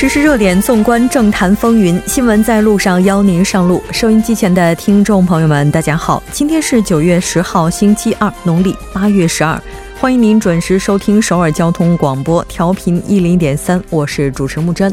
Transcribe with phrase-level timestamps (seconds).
[0.00, 3.82] 追踪实时热点，纵观政坛风云，新闻在路上，邀您上路。
[3.92, 9.62] 收音机前的听众朋友们，大家好，今天是九月十号，星期二，农历八月十二，
[9.98, 14.90] 欢迎您准时收听首尔交通广播，调频一零点三，我是主持木真。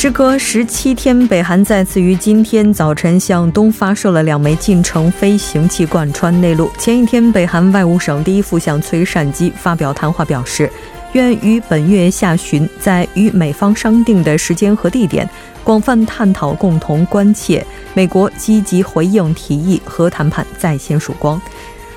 [0.00, 6.70] 时隔十七天，北韩再次于今天早晨向东发射了两枚近程飞行器，贯穿内陆。
[6.78, 10.70] 前一天，北韩外务省第一副相崔善基发表谈话表示，
[11.12, 15.28] 愿于本月下旬在与美方商定的时间和地点，
[15.62, 17.62] 广泛探讨共同关切。
[17.92, 21.38] 美国积极回应提议，和谈判再现曙光。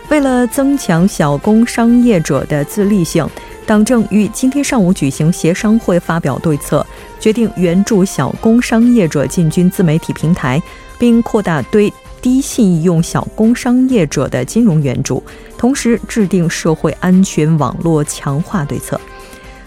[0.10, 3.26] 为了增强小工商业者的自立性。
[3.66, 6.86] 党政于今天上午举行协商会，发表对策，
[7.20, 10.62] 决定援助小工商业者进军自媒体平台，
[11.00, 11.92] 并扩大对
[12.22, 15.24] 低信用小工商业者的金融援助，
[15.58, 19.00] 同时制定社会安全网络强化对策。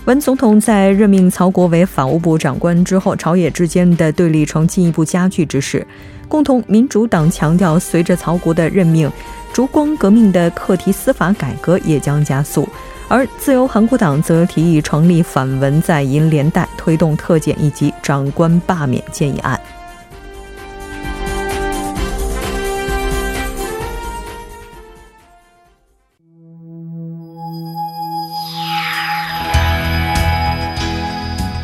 [0.05, 5.85] 文总统在任命曹国为法务部长官之后，朝野之间的对立呈进一步加剧之势。
[6.29, 9.11] 共同民主党强调，随着曹国的任命，
[9.53, 12.69] 烛光革命的课题司法改革也将加速。
[13.09, 19.61] 而自由韩国党则提议成立反文在寅连带，推动特检以及长官罢免建议案。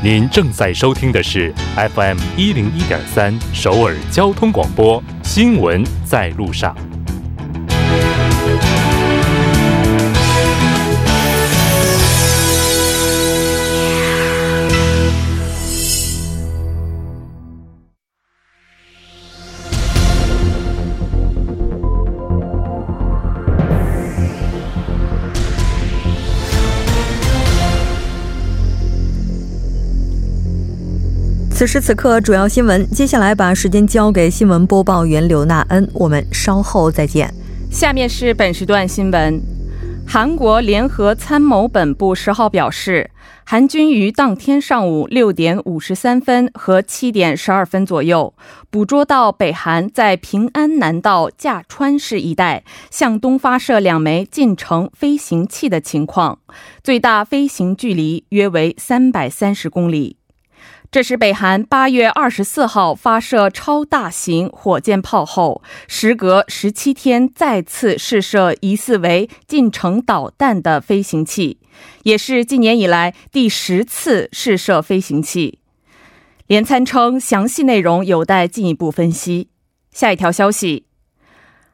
[0.01, 6.77] 您正在收听的是 FM 一零一点三首尔交通广播新闻在路上。
[31.63, 32.85] 此时此刻，主要新闻。
[32.91, 37.33] 接下来把时间交给新闻播报员刘娜恩，我们稍后再见。
[37.71, 39.41] 下面是本时段新闻：
[40.05, 43.13] 韩国联合参谋本部十号表示，
[43.45, 48.35] 韩军于当天上午六点五十三分和七点十二分左右，
[48.69, 56.41] 捕捉到北韩在平安南道驾川市一带向东发射两枚近程飞行器的情况，
[56.83, 60.17] 最大飞行距离约为三百三十公里。
[60.93, 71.59] 这是北韩八月二十四号发射超大型火箭炮后，时隔十七天再次试射疑似为近程导弹的飞行器，
[72.03, 75.61] 也是今年以来第十次试射飞行器。
[76.47, 79.49] 连参称，详细内容有待进一步分析。
[79.93, 80.85] 下一条消息，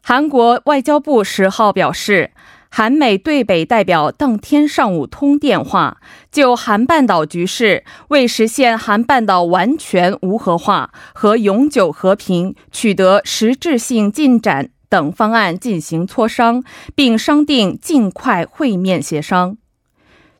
[0.00, 2.30] 韩国外交部十号表示。
[2.70, 5.98] 韩美对北代表当天上午通电话，
[6.30, 16.62] 就韩半岛局势为实现韩半岛完全无核化和永久和平取得实质性进展等方案进行磋商，
[16.94, 19.56] 并商定尽快会面协商。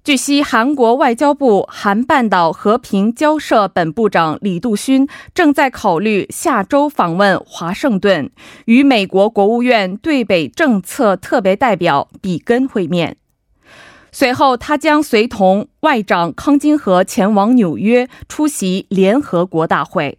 [0.08, 8.30] 据悉，韩国外交部韩半岛和平交涉本部长李杜勋正在考虑下周访问华盛顿，
[8.64, 13.18] 与美国国务院对北政策特别代表比根会面。
[14.10, 20.16] 随后，他将随同外长康金和前往纽约出席联合国大会。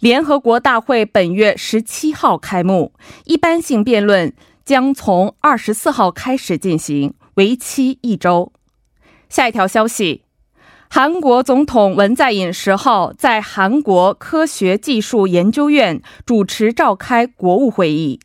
[0.00, 2.92] 联合国大会本月十七号开幕，
[3.24, 4.34] 一般性辩论
[4.66, 8.52] 将从二十四号开始进行，为期一周。
[9.28, 10.22] 下一条消息，
[10.88, 18.20] 韩国总统文在寅十号在韩国科学技术研究院主持召开国务会议，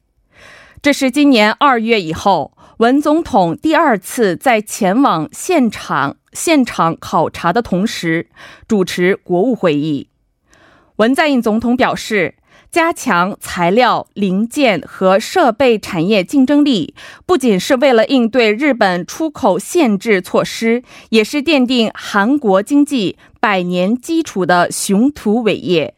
[0.82, 8.30] 这是今年二月以后文总统第二次在前往现场现场考察的同时
[8.68, 10.10] 主持国务会议。
[10.98, 12.36] 文在寅总统表示。
[12.74, 25.94] 加强材料、零件和设备产业竞争力，不仅是为了应对日本出口限制措施，也是奠定韩国经济百年基础的雄图伟业。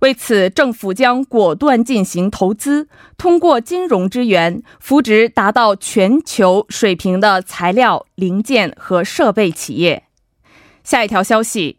[0.00, 2.86] 为此，政府将果断进行投资，
[3.16, 10.02] 通过金融支援扶植达到全球水平的材料、零件和设备企业。
[10.82, 11.78] 下一条消息。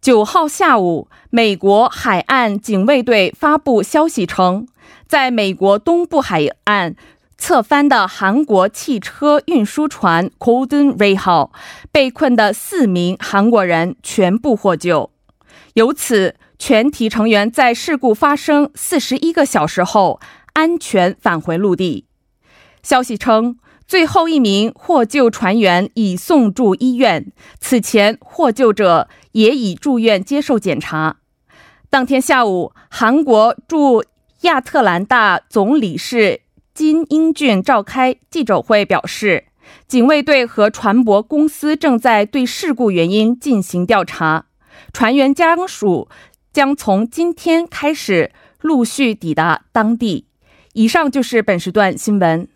[0.00, 4.66] 九号下午，美国海岸警卫队发布消息称，
[5.06, 6.96] 在美国东部海岸
[7.36, 11.52] 侧翻的韩国汽车运输船 “Golden Ray” 号
[11.92, 15.10] 被困的四名韩国人全部获救，
[15.74, 20.18] 由此全体成员在事故发生四十一个小时后
[20.54, 22.06] 安全返回陆地。
[22.82, 27.30] 消息称，最后一名获救船员已送住医院，
[27.60, 31.18] 此前获救者也已住院接受检查。
[31.88, 34.04] 当天下午，韩国驻
[34.42, 36.42] 亚特兰大总领事
[36.72, 39.44] 金英俊召开记者会，表示，
[39.86, 44.46] 警卫队和船舶公司正在对事故原因进行调查，
[44.92, 46.08] 船员家属
[46.52, 50.26] 将从今天开始陆续抵达当地。
[50.74, 52.48] 以上就是本时段新闻。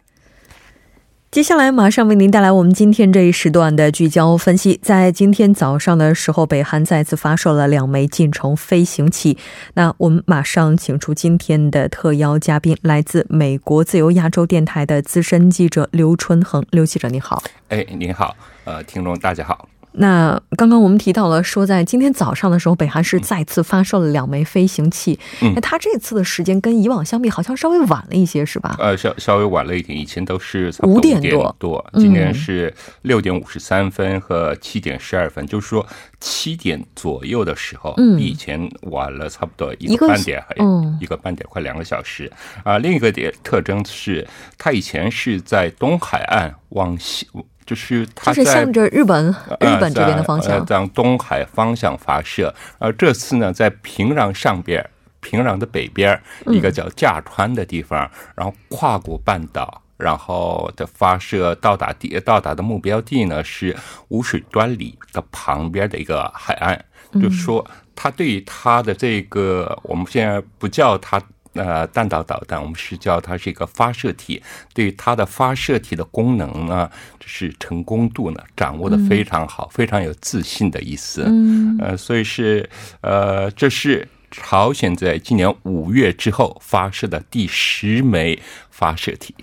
[1.35, 4.79] 接下来马上为您带来我们今天这一时段的聚焦分析。
[4.81, 9.37] 在今天早上的时候，北韩再次发射了两枚近程飞行器。
[9.75, 16.65] 那我们马上请出今天的特邀嘉宾，来自美国自由亚洲电台的资深记者刘春恒。
[16.71, 17.43] 刘记者，你好。
[17.67, 19.69] 哎，您好，呃，听众大家好。
[19.97, 25.19] 那刚刚我们提到了，说在今天早上的时候，北韩是再次发射了两枚飞行器。
[25.41, 28.77] 嗯，它这次的时间跟以往相比，好像稍微晚了一些，是吧？
[28.81, 35.87] 呃，稍稍微晚了一点，以前都是五点多，多，今天是六点五十三分和七点十二分，就是说
[36.19, 42.31] 七点左右的时候，比以前晚了差不多一个半点，还有一个半点，快两个小时。
[42.65, 44.27] 啊，另一个点特征是，
[44.59, 47.29] 它以前是在东海岸往西。
[47.67, 49.31] 就是它是向着日本
[49.61, 52.55] 日本这边的方向，向东海方向发射。
[52.79, 54.85] 而这次呢，在平壤上边，
[55.21, 63.75] 平壤的北边一个叫架川的地方，然后跨过半岛，然后的发射到达地到达的目标地呢是
[64.09, 66.85] 五水端里的旁边的一个海岸。
[67.15, 67.65] 就是说，
[67.95, 71.21] 它对于它的这个，我们现在不叫它。
[71.55, 74.43] 呃，弹道导弹，我们是叫它是一个发射体，
[74.73, 81.25] 对于它的发射体的功能呢，就是成功度呢，掌握的非常好，非常有自信的意思。
[81.27, 82.69] 嗯，呃，所以是
[83.01, 88.39] 呃，这是朝鲜在今年五月之后发射的第十枚
[88.71, 89.35] 发射体。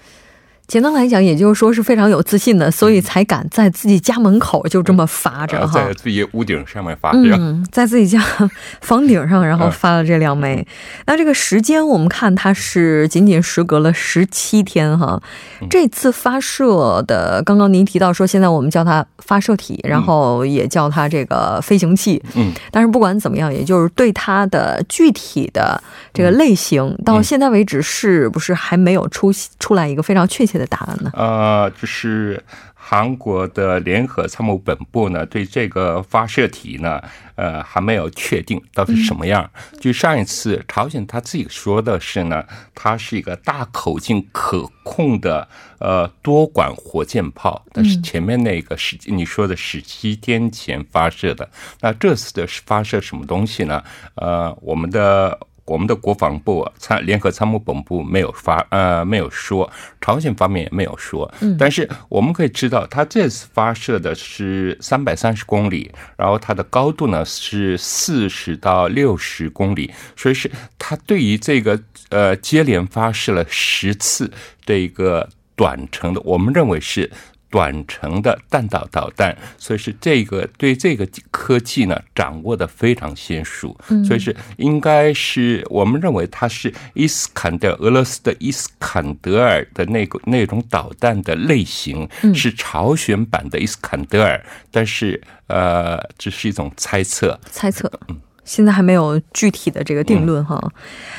[0.72, 8.24] 简单来讲，也就是说是非常有自信的，所以才敢在自己家门口就这么发着哈，在自己屋顶上面发着，嗯，在自己家
[8.80, 10.66] 房顶上，然后发了这两枚。
[11.06, 15.22] 那这个时间我们看，它是仅仅时隔了十七天哈。
[15.70, 25.84] 这次发射的，刚刚您提到说，现在我们叫它发射体，然后也叫它这个飞行器，嗯，但是不管怎么样，也就是对它的具体的
[26.14, 30.61] 这个类型，到现在为止是不是还没有出出来一个非常确切的。
[30.62, 31.12] 的答案呢？
[31.14, 32.42] 呃，就是
[32.74, 37.02] 韩国的联合参谋本部呢，对这个发射体呢，
[37.36, 39.50] 呃，还没有确定到底什么样。
[39.80, 42.44] 就上一次朝鲜他自己说的是呢，
[42.76, 45.48] 它是一个大口径可控的
[45.80, 51.50] 呃多管火箭炮，但是前面那个是你说的十七天前发射的。
[51.82, 53.84] 那这次的发射什么东西呢？
[54.16, 55.38] 呃，我们的。
[55.66, 59.72] 我们的国防部参联合参谋本部没有发呃没有说，
[60.02, 71.80] 朝鲜方面也没有说，但是我们可以知道，它这次发射的是三百三十公里，然后它的高度呢是四十到六十公里，所以是它对于这个
[72.10, 74.30] 呃接连发射了十次
[74.66, 77.10] 这一个短程的，我们认为是。
[77.52, 83.78] 短程的弹道导弹，所以是这个对这个科技呢掌握的非常娴熟，
[84.08, 94.42] 所以是应该是我们认为它是伊斯坎德俄罗斯的伊斯坎德尔的那个那种导弹的类型，是朝鲜版的伊斯坎德尔，
[94.72, 98.16] 但是呃，这是一种猜测，猜测，嗯，
[98.46, 100.72] 现在还没有具体的这个定论哈。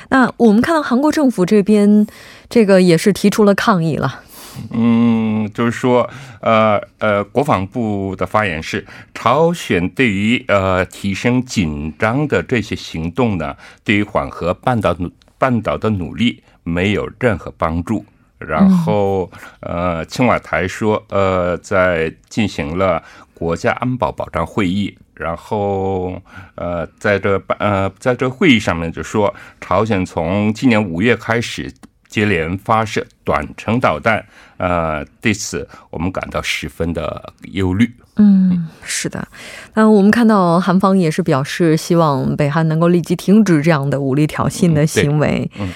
[0.08, 2.06] 那我们看到韩国政府这边
[2.48, 4.22] 这个也是提出了抗议了。
[4.70, 6.08] 嗯，就是说，
[6.40, 14.96] 呃呃，国防部的发言是，朝鲜对于呃提升紧张的这些行动呢，对于缓和半岛
[15.38, 18.04] 半岛的努力没有任何帮助。
[18.38, 19.30] 然后，
[19.60, 23.00] 呃，青瓦台说，呃，在进行了
[23.34, 26.20] 国家安保保障会议，然后，
[26.56, 31.72] 呃，在这呃在这会议上面就说，朝鲜从今年五月开始。
[32.12, 34.22] 接连发射短程导弹，
[34.58, 37.90] 呃，对此我们感到十分的忧虑。
[38.16, 39.26] 嗯，是的，
[39.72, 45.50] 那我们看到韩方也是表示希望北韩能够立即停止这样的武力挑衅的行为。
[45.58, 45.72] 嗯。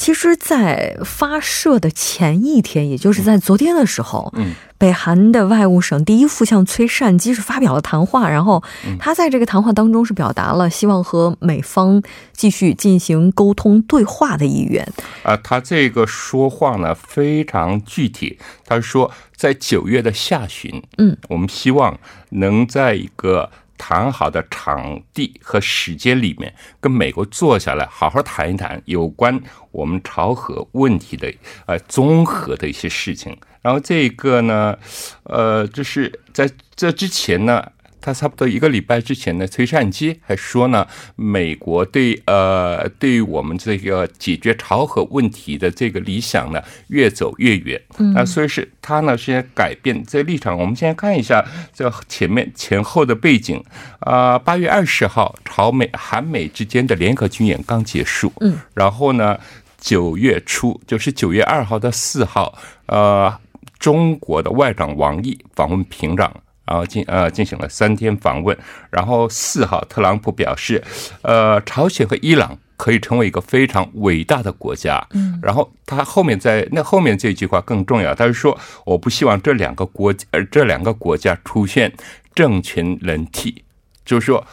[0.00, 8.62] 其实，在发射的前一天，也就是在昨天的时候，嗯，北韩的外务省第一副相崔善基是发表了谈话，然后
[8.98, 12.02] 他在这个谈话当中是表达了希望和美方
[12.32, 14.90] 继续进行沟通对话的意愿。
[15.22, 23.50] 啊，他这个说话呢非常具体，他说在九月的下旬，嗯，我们希望能在一个。
[23.80, 31.32] 谈好的场地和时间里面，跟美国坐下来好好谈一谈有关我们朝核问题的
[31.64, 33.34] 呃综合的一些事情。
[33.62, 34.76] 然后这个呢，
[35.22, 37.72] 呃，就是在这之前呢。
[38.00, 47.80] 他差不多一个礼拜之前呢，崔善基还说呢，美国对呃对于我们这个解决朝核问题的这个理想呢，越走越远。
[48.14, 50.58] 啊，所以是他呢是改变这立场。
[50.58, 53.62] 我们先看一下这前面前后的背景。
[54.00, 58.32] 啊，八月二十号，朝美韩美之间的联合军演刚结束。
[58.40, 59.38] 嗯，然后呢，
[59.78, 63.38] 九月初，就是九月二号到四号，呃，
[63.78, 66.30] 中国的外长王毅访问平壤。
[66.66, 68.56] 然后进呃进行了三天访问，
[68.90, 70.82] 然后四号特朗普表示，
[71.22, 75.04] 呃，朝鲜和伊朗可以成为一个非常伟大的国家。
[75.12, 81.92] 嗯，然后他后面在那后面这句话更重要，他是说我不希望这两个国呃这两个国家出现
[82.34, 83.64] 政权轮替，
[84.04, 84.46] 就是说。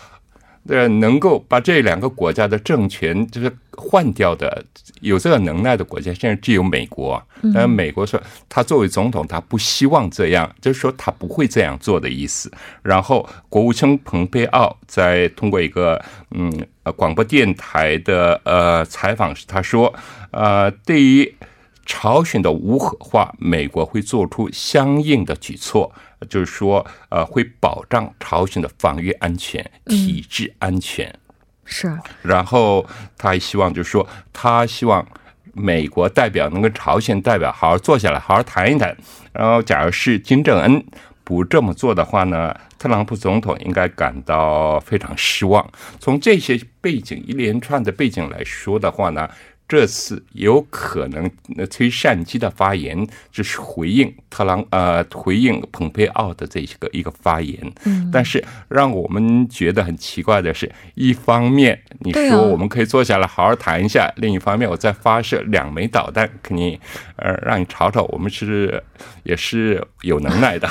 [0.67, 4.63] 呃，能够把这两个国家的政权就是换掉的，
[5.01, 7.21] 有这个能耐的国家，现在只有美国。
[7.53, 12.51] 但美国说，他作为总统，他不希望这样，就是说他不会这样做的意思。
[12.81, 16.51] 然后，国务卿蓬佩奥在通过一个嗯
[16.83, 19.93] 呃广播电台的呃采访时，他说，
[20.31, 21.31] 呃，对于
[21.87, 25.91] 朝鲜的无核化，美国会做出相应的举措。
[26.29, 31.13] 就是说，呃，会保障朝鲜的防御安全、体制安全，
[31.63, 31.95] 是。
[32.23, 32.83] 然后
[33.15, 35.07] 他还希望，就是说，他希望
[35.53, 38.97] 美国代表能跟朝鲜代表好好坐下来，好好谈一谈。
[39.31, 40.83] 然后，假如是金正恩
[41.23, 45.69] 不这么做的话呢，特朗普总统应该感到非常失望。
[45.99, 49.29] 从这些背景一连串的背景来说的话呢。
[49.67, 51.29] 这次有可能，
[51.69, 57.59] 崔善基的发言就是回应特朗呃回应蓬佩奥的这个一个发言。
[57.83, 66.79] 嗯，但是让我们觉得很奇怪的是，一方面你说我们可以坐下来好好谈一下，另一方面我再发射两枚导弹肯定，
[67.17, 68.81] 呃，让你瞅瞅，我们是
[69.23, 70.69] 也是有能耐的。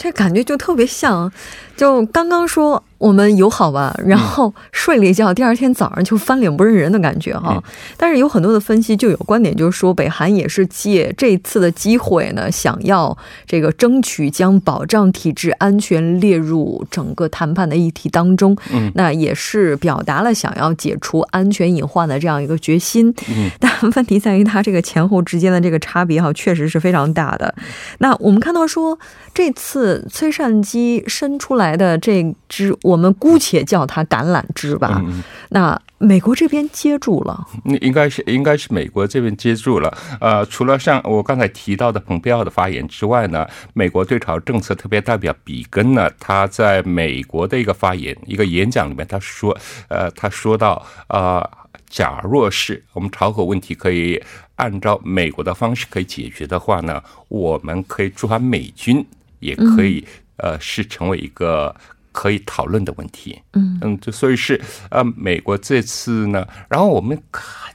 [0.00, 1.30] 这感觉就特别像，
[1.76, 2.82] 就刚刚说。
[3.00, 7.58] 我们友好吧，然后睡了一觉，第二天早上就翻脸不认人的感觉哈。
[7.96, 13.16] 但是有很多的分析就有观点，就是说北韩也是借这次的机会呢，想要
[13.46, 18.54] 这个争取将保障体制安全列入整个谈判的议题当中。
[18.70, 23.08] 嗯，那也是表达了想要解除安全隐患的这样一个决心。
[23.30, 27.54] 嗯， 但问题在于它这个前后之间的这个差别哈，确实是非常大的。
[28.00, 28.98] 那我们看到说
[29.32, 32.76] 这次崔善基伸出来的这只。
[32.82, 35.02] 我们姑且叫它橄榄枝吧。
[35.50, 37.46] 那美国这边接住了，
[37.80, 39.96] 应该是应该是美国这边接住了。
[40.20, 49.56] 呃，除了像我刚才提到的蓬佩奥的发言之外呢，美国对朝政策特别代表比根呢，他在美国的一个发言、一个演讲里面，他说，
[49.88, 51.46] 呃，他说到，呃，
[51.88, 54.22] 假若是我们朝核问题可以
[54.56, 59.04] 按照美国的方式可以解决的话呢，我们可以驻韩美军，
[59.40, 60.06] 也可以，
[60.36, 61.74] 呃，是成为一个。
[62.12, 67.16] 可以讨论的问题，嗯嗯，就所以是呃，美国这次呢，然后我们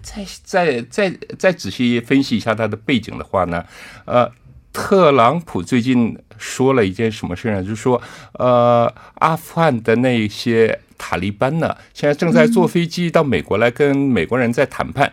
[0.02, 3.64] 再再再再仔细分析一下它的背景的话呢，
[4.04, 4.30] 呃，
[4.74, 7.64] 特朗普最近说了一件什么事呢？
[7.64, 8.00] 就是说，
[8.34, 15.10] 呃，阿富汗的那些塔利班呢，现在正在坐飞机到美国来跟美国人在谈判。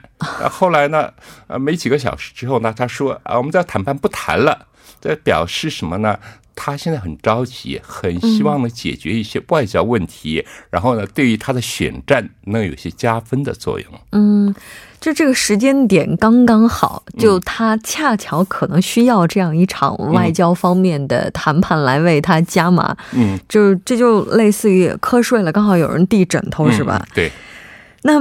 [0.51, 1.15] 后来呢，
[1.47, 4.67] 呃，没几个小时之后呢，他说啊，我们在谈判不谈了，
[5.01, 6.19] 这表示什么呢？
[6.55, 13.89] 他现在很着急，很希望能解决一些外交问题，然后呢，对于他的选战能有些加分的作用。
[14.13, 14.55] 嗯，
[15.01, 22.97] 就这个时间点刚刚好，就他恰巧可能需要这样一场外交方面的谈判来为他加码。
[23.13, 27.07] 嗯，就这就类似于瞌睡了，刚好有人递枕头，是吧？
[27.15, 27.31] 对。
[28.05, 28.15] 那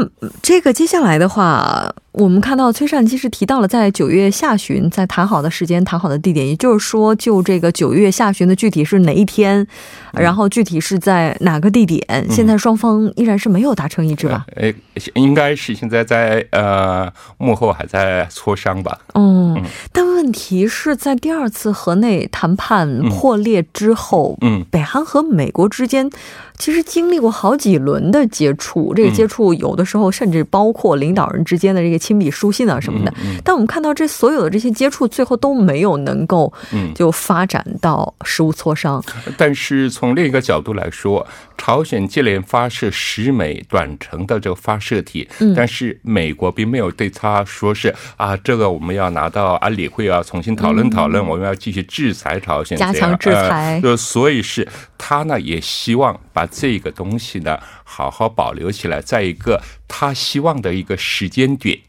[0.43, 1.93] 这个接下来的话。
[2.13, 9.65] 我们看到崔善基是提到了在九月下旬在谈好的时间、谈好的地点，也就是说，就这个九月下旬的具体是哪一天，
[10.13, 14.45] 然后具体是在哪个地点，现在双方依然是没有达成一致吧？
[14.57, 14.69] 呃，
[15.13, 18.99] 应该是现在在呃幕后还在磋商吧。
[19.13, 19.63] 嗯，
[19.93, 26.09] 但问题是在第二次河内谈判破裂之后，嗯，北韩和美国之间
[26.57, 32.00] 其实经历过好几轮的接触，这个接触有的时候甚至包括领导人之间的这个。
[32.01, 36.51] 亲笔书信啊什么的，但我们看到这所有的这些接触，最后都没有能够
[36.95, 39.03] 就发展到实物磋商。
[39.37, 41.25] 但是从另一个角度来说，
[41.57, 53.79] 朝鲜接连发射十枚短程的这个发射体，但是美国并没有对他说是啊，这个我们要拿到到安理会啊重新讨论讨论，我们要继续制裁朝鲜，加强制裁。
[53.81, 54.67] 就所以是
[54.97, 61.79] 他呢也希望把这个东西呢好好保留起来，在一个他希望的一个时间点。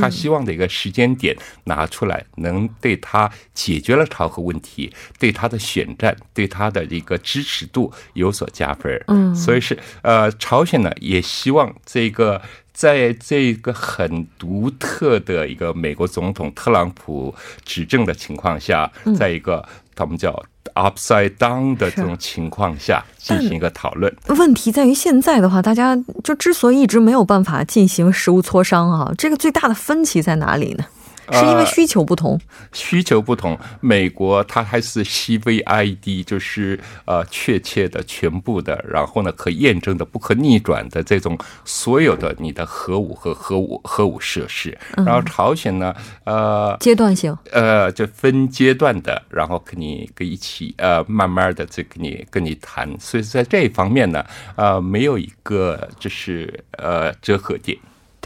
[0.00, 9.02] 他希望的一个时间点拿出来，能对他解决了朝核问题，对他的选战，对他的一个支持度有所加分。
[9.08, 12.40] 嗯，所以是呃，朝鲜呢也希望这个
[12.72, 20.44] 在这个很独特的一个美国总统特朗普执政的情况下，在一个他们叫。
[20.76, 24.14] Upside down 的这种情况下进行一个讨论。
[24.28, 30.84] 问题在于现在的话，大家就之所以一直没有办法进行实物磋商啊，这个最大的分歧在哪里呢？
[31.32, 32.40] 是因为需求不同，
[32.72, 33.58] 需求不同。
[33.80, 44.76] 美国它还是 CVID，就是呃确切的、全部的，然后呢可验证的、不可逆转的这种所有的你的核武和核武核武设施。
[44.96, 52.88] 然后朝鲜呢，呃，阶段性，呃，就分阶段的，然后跟你跟一起呃慢慢的这跟你跟你谈。
[53.00, 57.76] 所以在这一方面呢，呃，没有一个就是呃折合点。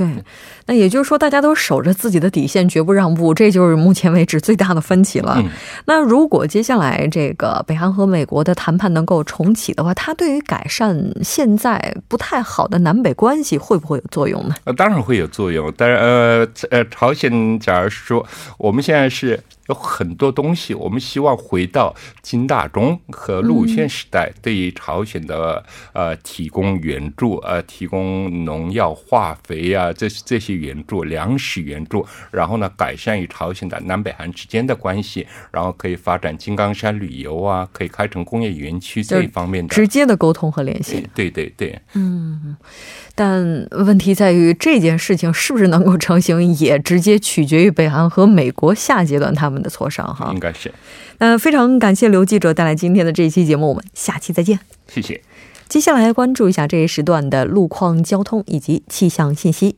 [0.00, 0.09] 对，
[0.64, 5.45] 那也就是说，大家都守着自己的底线，绝不让步，这就是目前为止最大的分歧了。
[5.85, 14.54] 那如果接下来这个北韩和美国的谈判能够重启的话，它对于改善现在不太好的南北关系会不会有作用呢？
[14.64, 15.71] 呃，当然会有作用。
[15.76, 18.26] 但是，呃呃，朝鲜假如说
[18.57, 19.38] 我们现在是。
[19.71, 41.09] 有很多东西，我们希望回到金大中和陆宪时代，对于朝鲜的呃提供援助，呃提供农药、化肥啊，这这些援助、粮食援助，然后呢改善与朝鲜的南北韩之间的关系，然后可以发展金刚山旅游啊，可以开成工业园区这一方面的直接的沟通和联系。
[41.15, 42.57] 对对对，嗯。
[43.15, 50.31] 但问题在于这件事情是不是能够成型，也直接取决于北韩和美国下阶段他们的磋商哈。
[50.33, 50.73] 应该是。
[51.19, 54.58] 那非常感谢刘记者带来今天的这一期节目，我们下期再见。
[54.89, 55.21] 谢谢。
[55.69, 59.76] 接下来关注一下这一时段的路况、交通以及气象信息。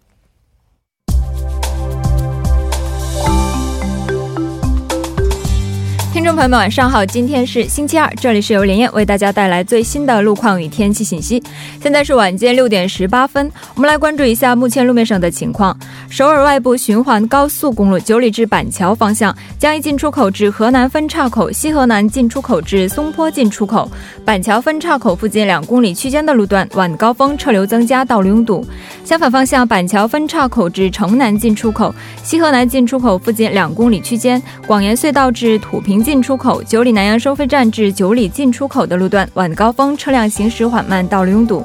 [6.22, 7.04] 听众朋友们，晚上好！
[7.04, 11.42] 今天是星期二，这里是由连燕为大家带来最新的路况与天气信息。
[11.82, 15.76] 现在是晚间六点十八分，我们来关注一下目前路面上的情况。
[16.08, 23.90] 首尔外部循环高速公路九里至板桥方向，江一进出口至河南分岔口、西河南进出口至松坡进出口、
[24.24, 28.64] 板桥分岔口附近两公里区间的路段，晚高峰车流增加，道路拥堵。
[29.04, 36.12] 相反方向，板桥分岔口至城南进出口、西河南进出口附近两公里区间，广延隧道至土平进。
[36.12, 41.64] 进出口九里南阳收费站至九里进出口的路段，晚高峰车辆行驶缓慢，道路拥堵。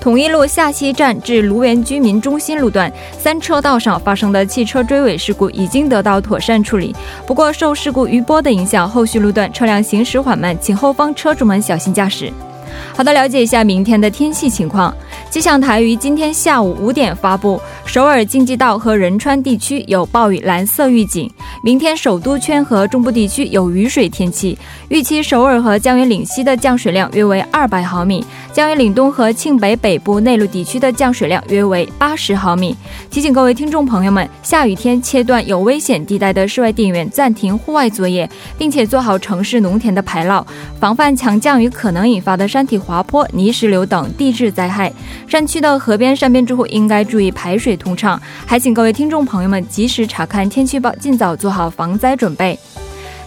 [0.00, 6.94] 统一路下西站至卢园居民中心路段三车道上发生的汽车追尾事故已经得到妥善处理，
[7.26, 12.32] 不过受事故余波的影响，后续路段车辆行驶缓慢，请后方车主们小心驾驶。
[12.94, 14.94] 好的，了解一下明天的天气情况。
[15.30, 21.30] 气象台于今天下午五点发布，首尔京畿道和仁川地区有暴雨蓝色预警。
[21.62, 24.56] 明天首都圈和中部地区有雨水天气，
[24.88, 32.74] 预期首尔和江原岭西的降水量约为二百毫米，江原岭东和庆北北部内陆地区的降水量约为八十毫米。
[33.10, 40.44] 提醒各位听众朋友们，下雨天切断有危险地带的室外电源，暂停户外作业，并且做好城市农田的排涝，
[40.80, 44.92] 防范强降雨可能引发的山山体滑坡、泥石流等地质灾害。
[45.28, 48.20] 山区的河边、山边住户应该注意排水通畅。
[48.44, 52.58] 还请各位听众朋友们及时查看天气预报，尽早做好防灾准备。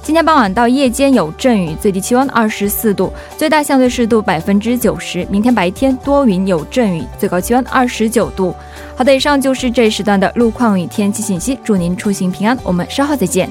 [0.04, 5.26] 今天傍晚到夜间有阵雨，最低气温二十四度，最大相对湿度百分之九十。
[5.30, 8.54] 明天白天多云有阵雨，最高气温二十九度。
[8.98, 11.58] 好的，以上就是这时段的路况与天气信息。
[11.64, 13.50] 祝您出行平安，我们稍后再见。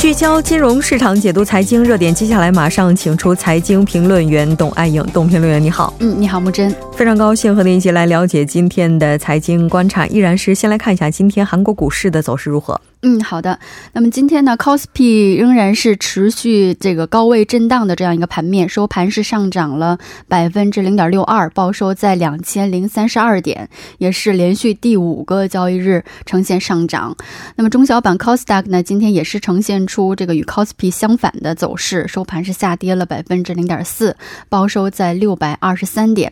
[0.00, 2.14] 聚焦金融市场，解读财经热点。
[2.14, 5.06] 接下来马上请出财经评论员董爱颖。
[5.12, 5.92] 董评论员，你好。
[5.98, 6.74] 嗯，你好，木真。
[6.96, 10.06] 非常高兴和您一起来了解今天的财经观察。
[10.06, 12.80] 依然是先来看一下今天韩国股市的走势如何。
[13.02, 13.58] 嗯，好的。
[13.94, 27.16] 那么今天呢 c o s p i 仍然是持续这个高位震荡的这样一个盘面，收盘是上涨了百分之零点六二，报收在两千零三十二点，也是连续第五个交易日呈现上涨。
[27.56, 34.14] 那么中小板 c o s d a q 呢，今天也是呈现出这个与 c o s p i 相反的走势，收盘是下跌了百分之零点四，
[34.50, 36.30] 报收在六百二十三点。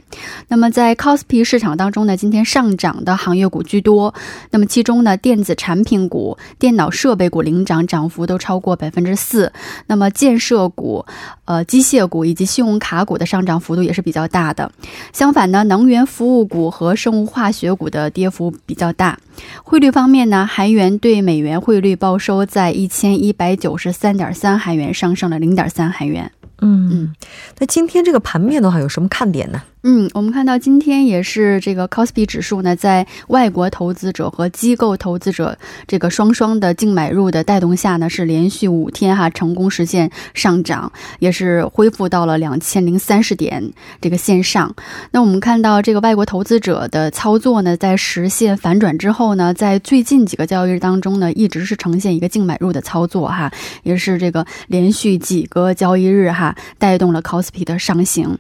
[0.49, 4.15] 那么在 c o s p i 市场当中呢，今天上涨的行业股居多，
[4.51, 6.37] 那么其中呢，电子产品股。
[6.59, 9.53] 电脑设备股领涨，涨幅都超过百分之四。
[9.87, 11.05] 那么建设股、
[11.45, 14.71] 呃机械股以及信用卡股的上涨幅度也是比较大的。
[15.13, 19.19] 相反呢，能源服务股和生物化学股的跌幅比较大。
[19.63, 26.31] 汇率方面呢，韩元对美元汇率报收在一千一百九十三点三韩元，上升了零点三韩元。
[26.61, 27.15] 嗯嗯，
[27.61, 29.63] 那今天这个盘面的话，有什么看点呢？
[29.85, 44.75] 嗯，我们看到今天也是这个 c o s p i 指数呢，在外国投资者和机构投资者这个双双的净买入的带动下呢，是连续五天哈成功实现上涨，也是恢复到了两千零三十点这个线上。
[45.13, 53.53] 那我们看到这个外国投资者的操作呢，在实现反转之后呢，在最近几个交易日当中呢，一直是呈现一个净买入的操作哈，
[53.85, 58.37] 也是这个连续几个交易日哈带动了 c o s p i 的上行。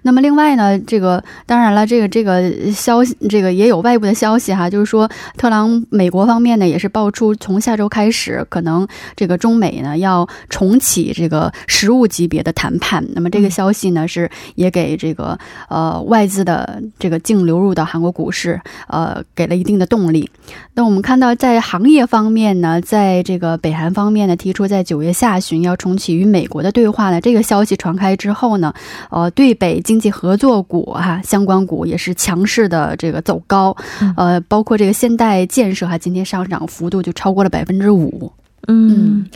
[0.00, 0.77] 那么另外呢？
[0.86, 8.86] 这个当然了，这个这个消息，这个也有外部的消息哈，就是说特朗美国方面呢也是爆出，从下周开始，可能
[9.16, 13.04] 这个中美呢要重启这个实物级别的谈判。
[13.14, 15.38] 那么这个消息呢是也给这个
[15.68, 20.30] 呃外资的这个净流入到韩国股市呃给了一定的动力。
[20.74, 28.74] 那我们看到在行业方面呢，在这个北韩方面呢提出在九月下旬要重启与美国的对话呢，这个消息传开之后呢，
[29.10, 30.58] 呃对北经济合作。
[30.68, 33.76] 股哈，相关股也是强势的这个走高，
[34.16, 38.30] 呃，包括这个现代建设哈，今天上涨幅度就超过了百分之五。
[38.68, 39.26] 嗯，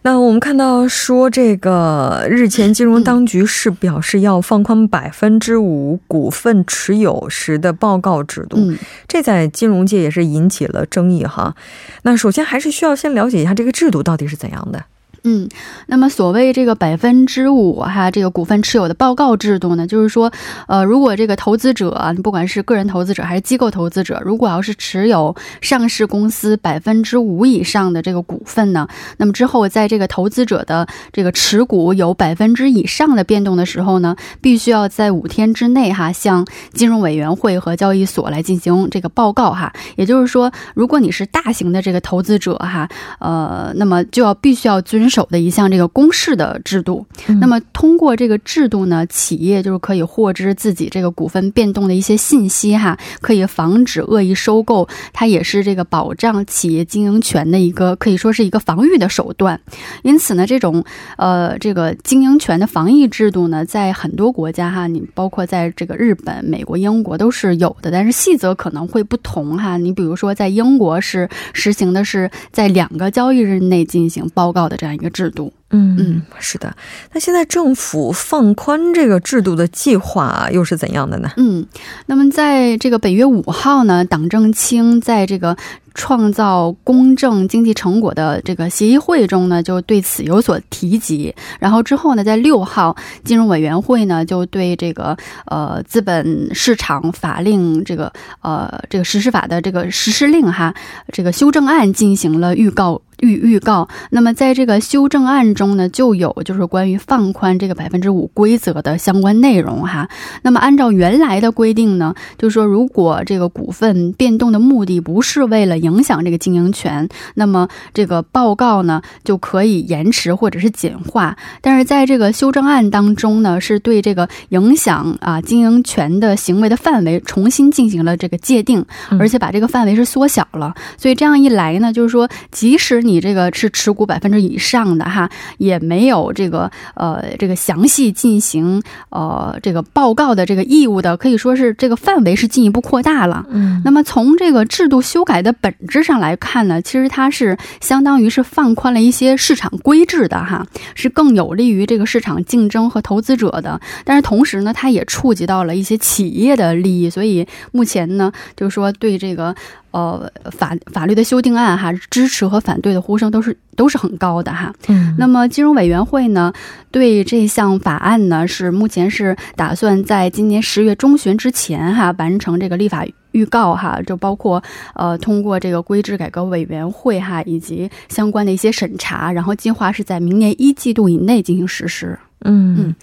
[0.00, 8.58] 那我们看到说，这个日前金融当局是表示要放宽百分之五股份持有时的报告制度，
[9.06, 11.54] 这在金融界也是引起了争议哈。
[12.02, 14.82] 那首先还是需要先了解一下这个制度到底是怎样的。
[15.24, 15.48] 嗯，
[15.86, 20.32] 那么所谓这个百分之五哈，这个股份持有的报告制度呢，就是说，
[20.66, 39.72] 呃，如果这个投资者，你不管是个人投资者还是机构投资者，如果要是持有上市公司百分之五以上的这个股份呢，那么之后在这个投资者的这个持股有百分之以上的变动的时候呢，必须要在五天之内哈，向金融委员会和交易所来进行这个报告哈。
[39.94, 42.88] 也就是说，如果你是大型的这个投资者哈，
[43.20, 45.11] 呃，那么就要必须要遵。
[45.12, 47.04] 手的一项这个公示的制度，
[47.38, 59.60] 那么通过这个制度呢，企业就是可以获知自己这个股份变动的一些信息哈，可以防止恶意收购，它也是这个保障企业经营权的一个可以说是一个防御的手段。
[60.02, 60.82] 因此呢，这种
[61.18, 69.76] 呃这个经营权的防疫制度呢，在很多国家哈，你包括在这个日本、美国、英国都是有的，但是细则可能会不同哈。
[69.76, 75.01] 你比如说在英国是实行的是在两个交易日内进行报告的这样一。
[75.01, 76.74] 一一个制度，嗯嗯，是的。
[77.12, 81.32] 那现在政府放宽这个制度的计划又是怎样的呢？
[81.36, 81.66] 嗯，
[82.06, 85.56] 那么在这个本月五号呢，党政青在这个。
[85.94, 91.34] 创造公正经济成果的这个协议会中呢，就对此有所提及。
[91.60, 100.74] 然后之后呢，在六号金融委员会呢，就对这个呃资本市场法令这个呃这个实施法的这个实施令哈，
[101.12, 103.86] 这个修正案进行了预告预预告。
[104.08, 110.08] 那么在这个修正案中呢，就有就是关于放宽这个百分之五规则的相关内容哈。
[110.42, 121.36] 那么按照原来的规定呢，就是说如果这个股份变动的目的不是为了影响这个经营权，那么这个报告呢就可以延迟或者是简化。
[121.60, 128.84] 但是在这个修正案当中呢，是对这个影响啊经营权的行为的范围重新进行了这个界定，
[129.18, 130.74] 而且把这个范围是缩小了。
[130.96, 143.44] 所以这样一来呢，就是说，即使你这个是持股百分之以上的哈，也没有这个呃这个详细进行呃这个报告的这个义务的，可以说是这个范围是进一步扩大了。
[143.50, 145.72] 嗯，那么从这个制度修改的本。
[145.72, 153.80] 本质上来看呢，其实它是相当于是放宽了一些市场规制的哈，是更有利于这个市场竞争和投资者的。
[154.04, 159.54] 但是同时呢，它也触及到了一些企业的利益，所以目前呢，就是说对这个。
[159.92, 164.74] 呃，法法律的修订案哈，支持和反对的呼声都是都是很高的哈。
[164.88, 166.52] 嗯，那么金融委员会呢，
[166.90, 174.62] 对这项法案呢，是目前是打算在今年十月中旬之前哈，完成这个立法预告哈，就包括
[174.94, 182.18] 呃通过这个规制改革委员会哈，以及相关的一些审查，然后计划是在明年一季度以内进行实施。
[182.44, 182.94] 嗯嗯。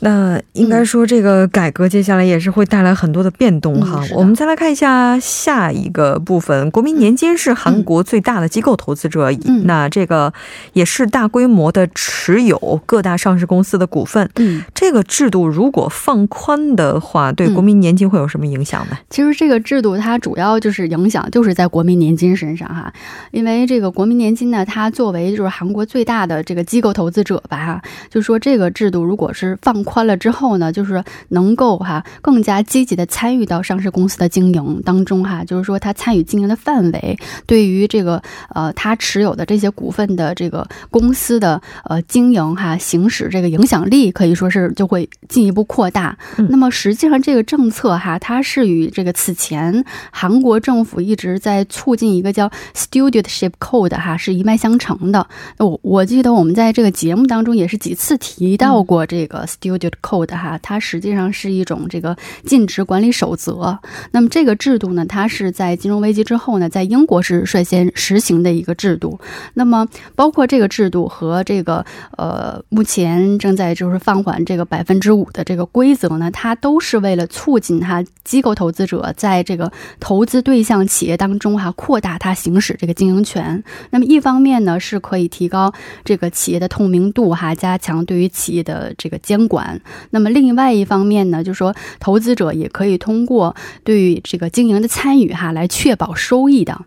[0.00, 4.00] 那应该说，这个改革接下来也是会带来很多的变动哈。
[4.10, 10.32] 嗯、我们再来看一下下一个部分，国民年金是韩国最大的机构投资者，嗯、那这个
[10.72, 14.30] 也是大规模的持有各大上市公司的股份。
[14.36, 18.90] 嗯，这个制度如果放宽的话，对国民年金会有什么影响呢？
[18.92, 22.92] 嗯、其实这个制度它主要就是影响就是在国民年金身上哈，
[23.32, 38.22] 因为这个国民年金呢，它作为就是韩国最大的这个机构投资者吧哈，就说这个制度如果是放宽了之后呢，就是能够哈更加积极的参与到上市公司的经营当中哈，就是说他参与经营的范围，对于这个
[38.54, 46.18] 呃他持有的这些股份的这个公司的呃经营哈行使这个影响力可以说是就会进一步扩大。
[46.36, 55.26] 嗯、那么实际上这个政策哈，它是与这个此前韩国政府一直在促进一个叫 Stewardship Code 哈是一脉相承的。
[55.56, 63.78] 我我记得我们在这个节目当中也是几次提到过这个 Steward jud Code 哈，它实际上是一种这个尽职管理守则。
[64.12, 69.18] 那么这个制度呢，它是在金融危机之后呢，在英国是率先实行的一个制度。
[69.54, 71.84] 那么包括这个制度和这个
[72.16, 83.62] 呃，目前正在就是放缓这个百分之五的这个规则呢，它都是为了促进哈机构投资者在这个投资对象企业当中哈扩大它行使这个经营权。
[83.90, 85.72] 那么一方面呢，是可以提高
[86.04, 89.67] 这个企业的透明度哈，加强对于企业的这个监管。
[90.10, 96.82] 那么另外一方面呢，就是说投资者也可以通过对于这个经营的参与哈，来确保收益的。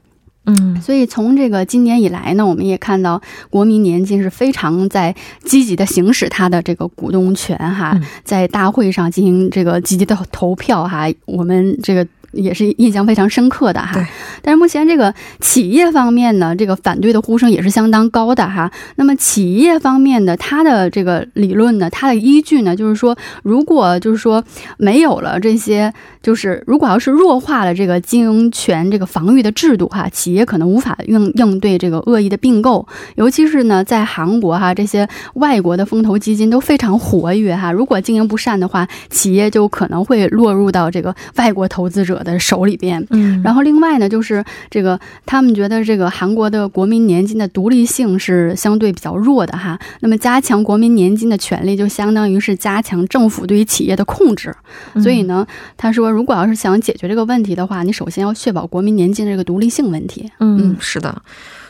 [0.45, 12.07] 嗯，所以从这个今年以来呢，我们也看到国民年金是非常在积极的行使它的这个股东权哈，在大会上进行这个积极的投票哈，我们这个。
[12.31, 14.07] 也是印象非常深刻的哈，
[14.41, 18.71] 但是目前这个企业方面呢，这个反对的呼声也是相当高的哈。
[18.95, 24.43] 那么企业方面的它的这个理论呢，它的依据呢，就是说，如果就是说
[24.77, 49.79] 没有了这些，就是如果要是弱化了这个经营权这个防御的制度哈，企业可能无法应应对这个恶意的并购，尤其是呢，在韩国哈，这些外国的风投基金都非常活跃哈，如果经营不善的话，企业就可能会落入到这个外国投资者的手里边，嗯，然后另外呢，就是这个他们觉得这个韩国的国民年金的独立性是相对比较弱的哈。
[50.01, 54.55] 那么加强国民年金的权利，就相当于是加强政府对于企业的控制。
[55.01, 55.45] 所以呢，
[55.77, 60.29] 他说，如果要是想解决这个问题的话，你首先要确保国民年金的这个独立性问题。
[60.39, 61.21] 嗯，是的。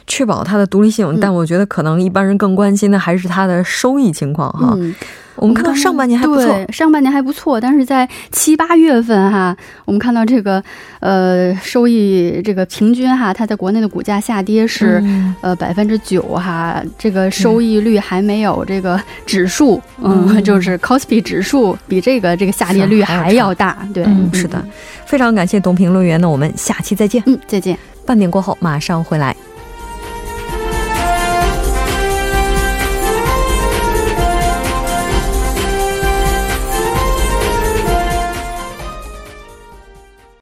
[0.07, 4.73] 确保它的独立性，但我觉得可能一般人更关心的还是它的收益情况哈。
[4.77, 4.93] 嗯，
[5.35, 10.61] 我们看到上半年还不错，对，上半年还不错，但是在七八月份哈，我们看到这个
[10.99, 24.63] 呃收益这个平均哈，它在国内的股价下跌是、嗯、呃百分之九哈，这个收益率还没有这个指数，嗯，嗯 就是 c o s p i 指数比这个这个下跌率还要大，对，嗯，是的，
[25.05, 27.77] 非常感谢董评论员，那我们下期再见，嗯，再见。
[28.05, 29.35] 半点过后马上回来。